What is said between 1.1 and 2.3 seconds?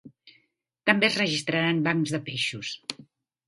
es registraran bancs de